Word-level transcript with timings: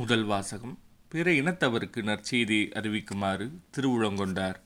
முதல் 0.00 0.24
வாசகம் 0.24 0.78
பிற 1.08 1.32
இனத்தவருக்கு 1.32 2.00
நற்செய்தி 2.02 2.68
அறிவிக்குமாறு 2.74 3.50
திருவுளங்கொண்டார். 3.76 4.56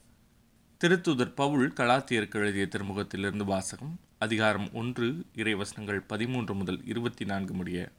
திருத்துதர் 0.81 1.35
பவுல் 1.35 1.73
கலாத்தியருக்கு 1.73 2.35
எழுதிய 2.35 2.69
திருமுகத்திலிருந்து 2.71 3.45
வாசகம் 3.45 4.01
அதிகாரம் 4.19 4.73
ஒன்று 4.73 5.25
இறைவசனங்கள் 5.35 6.01
பதிமூன்று 6.07 6.55
முதல் 6.55 6.85
இருபத்தி 6.85 7.25
நான்கு 7.25 7.55
முடிய. 7.55 7.93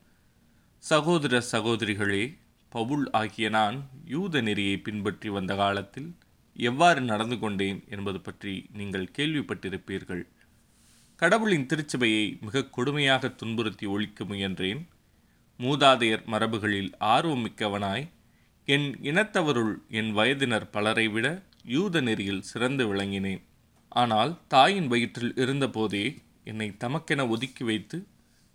சகோதர 0.80 1.42
சகோதரிகளே 1.52 2.38
பவுல் 2.70 3.10
ஆகிய 3.12 3.50
நான் 3.50 3.90
யூத 4.06 4.42
நெறியை 4.42 4.78
பின்பற்றி 4.78 5.30
வந்த 5.30 5.56
காலத்தில் 5.56 6.16
எவ்வாறு 6.56 7.02
நடந்து 7.02 7.40
கொண்டேன் 7.40 7.84
என்பது 7.88 8.22
பற்றி 8.22 8.70
நீங்கள் 8.74 9.12
கேள்விப்பட்டிருப்பீர்கள். 9.18 10.26
கடவுளின் 11.16 11.66
திருச்சபையை 11.66 12.40
மிக 12.40 12.70
கொடுமையாக 12.78 13.36
துன்புறுத்தி 13.36 13.86
ஒழிக்க 13.86 14.24
முயன்றேன். 14.24 14.88
மூதாதையர் 15.64 16.24
மரபுகளில் 16.26 16.92
ஆர்வமிக்கவனாய் 17.16 18.06
என் 18.68 18.88
இனத்தவருள் 19.02 19.74
என் 19.90 20.12
வயதினர் 20.12 20.68
பலரை 20.70 21.08
விட 21.08 21.28
யூத 21.76 22.02
நெறியில் 22.02 22.46
சிறந்து 22.52 22.84
விளங்கினேன். 22.88 23.42
ஆனால் 23.92 24.32
தாயின் 24.48 24.88
வயிற்றில் 24.88 25.34
இருந்தபோதே 25.36 26.06
என்னை 26.44 26.68
தமக்கென 26.84 27.22
ஒதுக்கி 27.28 27.64
வைத்து 27.64 27.98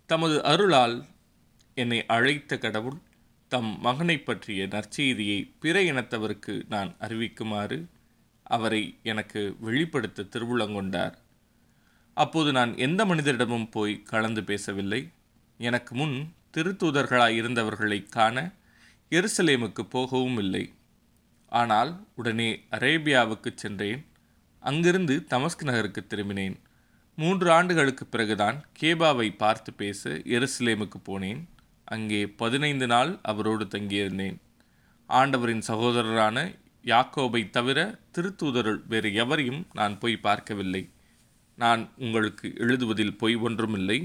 தமது 0.09 0.37
அருளால் 0.43 0.97
என்னை 1.77 1.99
அழைத்த 2.05 2.57
கடவுள் 2.57 2.97
தம் 3.51 3.71
மகனை 3.79 4.17
பற்றிய 4.19 4.61
நற்செய்தியை 4.67 5.39
பிற 5.59 5.75
இனத்தவருக்கு 5.81 6.53
நான் 6.69 6.91
அறிவிக்குமாறு 6.99 7.77
அவரை 8.55 8.81
எனக்கு 9.03 9.41
வெளிப்படுத்த 9.59 10.27
திருவுளங்கொண்டார். 10.33 11.15
அப்போது 12.17 12.49
நான் 12.51 12.71
எந்த 12.77 13.01
மனிதரிடமும் 13.05 13.69
போய் 13.71 14.01
கலந்து 14.03 14.43
பேசவில்லை. 14.43 15.01
எனக்கு 15.59 15.93
முன் 15.95 16.17
திருத்தூதர்களாய் 16.57 17.35
இருந்தவர்களை 17.39 18.09
காண 18.09 18.51
எருசலேமுக்கு 19.11 19.83
போகவும் 19.89 20.37
இல்லை. 20.37 20.73
ஆனால் 21.49 21.91
உடனே 22.15 22.47
அரேபியாவுக்கு 22.71 23.49
சென்றேன். 23.55 24.05
அங்கிருந்து 24.59 25.15
தமஸ்க் 25.29 25.63
நகருக்கு 25.63 26.05
திரும்பினேன். 26.07 26.55
மூன்று 27.15 27.51
ஆண்டுகளுக்கு 27.51 28.05
பிறகுதான் 28.05 28.65
கேபாவை 28.79 29.37
பார்த்து 29.37 29.73
பேச 29.73 30.09
எருசலேமுக்கு 30.09 30.99
போனேன். 31.05 31.41
அங்கே 31.85 32.27
பதினைந்து 32.27 32.87
நாள் 32.87 33.19
அவரோடு 33.21 33.65
தங்கியிருந்தேன். 33.65 34.37
ஆண்டவரின் 35.09 35.63
சகோதரரான 35.67 36.37
யாக்கோபை 36.85 37.49
தவிர 37.49 37.79
திருத்தூதருள் 38.15 38.81
வேறு 38.87 39.13
எவரையும் 39.13 39.67
நான் 39.73 39.99
போய் 39.99 40.17
பார்க்கவில்லை. 40.17 40.89
நான் 41.55 41.89
உங்களுக்கு 41.97 42.53
எழுதுவதில் 42.57 43.17
பொய் 43.17 43.35
ஒன்றுமில்லை. 43.35 43.99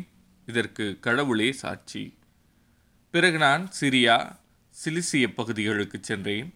இதற்கு 0.47 0.99
கடவுளே 1.01 1.53
சாட்சி. 1.53 2.03
பிறகு 3.15 3.39
நான் 3.39 3.65
சிரியா 3.81 4.15
சிலிசிய 4.75 5.25
பகுதிகளுக்கு 5.35 5.99
சென்றேன். 6.01 6.55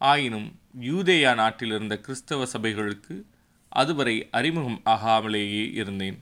ஆயினும் 0.00 0.46
யூதேயா 0.80 1.34
நாட்டில் 1.34 1.70
இருந்த 1.70 1.94
கிறிஸ்தவ 1.98 2.46
சபைகளுக்கு 2.52 3.14
அதுவரை 3.72 4.14
அறிமுகம் 4.30 4.80
ஆகாமலேயே 4.84 5.64
இருந்தேன். 5.72 6.18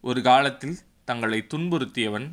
ஒரு 0.00 0.22
காலத்தில் 0.22 0.76
தங்களை 1.04 1.40
துன்புறுத்தியவன் 1.54 2.28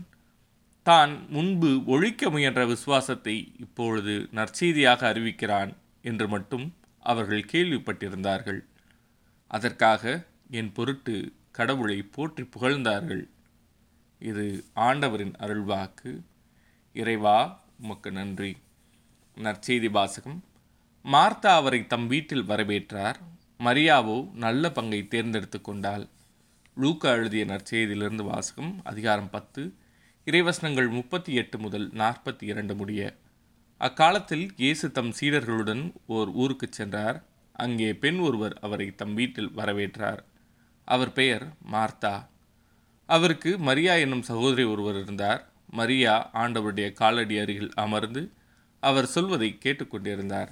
தான் 0.83 1.13
முன்பு 1.29 1.69
ஒழிக்க 1.85 2.29
முயன்ற 2.29 2.65
விசுவாசத்தை 2.65 3.37
இப்பொழுது 3.59 4.15
நற்செய்தியாக 4.31 5.13
அறிவிக்கிறான் 5.13 5.71
என்று 6.01 6.27
மட்டும் 6.27 6.65
அவர்கள் 6.99 7.49
கேள்விப்பட்டிருந்தார்கள். 7.53 8.61
அதற்காக 9.51 10.25
என் 10.51 10.71
பொருட்டு 10.71 11.15
கடவுளை 11.51 12.01
போற்றி 12.15 12.43
புகழ்ந்தார்கள். 12.43 13.25
இது 14.21 14.45
ஆண்டவரின் 14.73 15.35
அருள்வாக்கு. 15.39 16.11
இறைவா 16.95 17.63
உமக்கு 17.81 18.11
நன்றி. 18.11 18.57
நற்செய்தி 19.37 19.91
வாசகம். 19.91 20.43
மார்த்தா 21.03 21.55
அவரை 21.55 21.87
தம் 21.87 22.07
வீட்டில் 22.07 22.43
வரவேற்றார். 22.43 23.15
மரியாவோ 23.59 24.33
நல்ல 24.33 24.71
பங்கை 24.71 25.07
தேர்ந்தெடுத்து 25.07 25.61
கொண்டாள். 25.61 26.07
லூக்கா 26.75 27.09
எழுதிய 27.11 27.45
நற்செய்தியிலிருந்து 27.45 28.23
வாசகம் 28.23 28.81
அதிகாரம் 28.83 29.29
பத்து. 29.29 29.73
இறைவசனங்கள் 30.25 30.89
முப்பத்தி 30.89 31.33
எட்டு 31.33 31.59
முதல் 31.59 31.91
நாற்பத்தி 31.91 32.43
இரண்டு 32.43 32.75
முடிய. 32.75 33.15
அக்காலத்தில் 33.77 34.53
இயேசு 34.57 34.91
தம் 34.91 35.13
சீடர்களுடன் 35.19 35.93
ஓர் 36.05 36.27
ஊருக்கு 36.27 36.67
சென்றார். 36.71 37.23
அங்கே 37.53 37.93
பெண் 37.93 38.17
ஒருவர் 38.17 38.59
அவரை 38.61 38.95
தம் 38.95 39.13
வீட்டில் 39.13 39.49
வரவேற்றார். 39.49 40.19
அவர் 40.85 41.13
பெயர் 41.13 41.47
மார்த்தா. 41.71 42.27
அவருக்கு 43.05 43.57
மரியா 43.57 43.93
என்னும் 43.93 44.21
சகோதரி 44.21 44.63
ஒருவர் 44.63 45.03
இருந்தார். 45.03 45.53
மரியா 45.79 46.13
ஆண்டவருடைய 46.41 46.87
காலடி 46.99 47.35
அருகில் 47.43 47.71
அமர்ந்து 47.83 48.21
அவர் 48.83 49.07
சொல்வதை 49.15 49.49
கேட்டுக்கொண்டிருந்தார். 49.63 50.51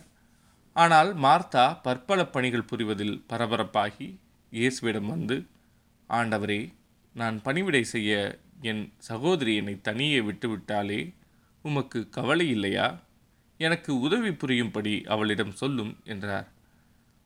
ஆனால் 0.76 1.12
மார்த்தா 1.26 1.66
பற்பல 1.86 2.20
பணிகள் 2.36 2.70
புரிவதில் 2.72 3.16
பரபரப்பாகி 3.32 4.08
இயேசுவிடம் 4.52 5.10
வந்து 5.14 5.38
ஆண்டவரே 6.10 6.62
நான் 7.16 7.38
பணிவிடை 7.46 7.84
செய்ய 7.94 8.12
என் 8.70 8.84
சகோதரி 9.10 9.54
என்னை 9.62 9.76
தனியே 9.88 10.20
விட்டுவிட்டாலே 10.28 11.02
உமக்கு 11.66 12.00
கவலை 12.18 12.48
இல்லையா? 12.56 12.88
எனக்கு 13.60 13.92
உதவி 14.06 14.32
புரியும்படி 14.42 14.94
அவளிடம் 15.14 15.54
சொல்லும் 15.62 15.94
என்றார். 16.14 16.48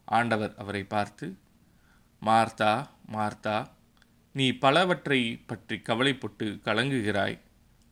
ஆண்டவர் 0.08 0.54
அவரை 0.62 0.84
பார்த்து 0.94 1.28
மார்த்தா 2.22 2.72
மார்த்தா 3.16 3.58
நீ 4.36 4.48
பலவற்றை 4.64 5.22
பற்றி 5.50 5.76
கவலைப்பட்டு 5.90 6.48
கலங்குகிறாய். 6.68 7.38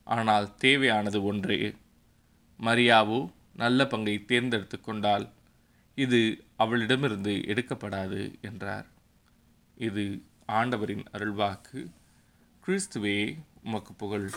ஆனால் 0.05 0.55
தேவையானது 0.55 1.23
ஒன்றே. 1.23 1.75
மரியாவோ 2.59 3.19
நல்ல 3.55 3.87
பங்கை 3.87 4.25
தேர்ந்தெடுத்து 4.25 4.81
கொண்டால் 4.81 5.25
இது 5.95 6.19
அவளிடமிருந்து 6.55 7.33
எடுக்கப்படாது 7.47 8.21
என்றார். 8.41 8.87
இது 9.77 10.03
ஆண்டவரின் 10.45 11.05
அருள்வாக்கு. 11.11 11.79
கிறிஸ்துவே 12.67 13.17
உமக்கு 13.63 13.93
புகழ். 13.93 14.29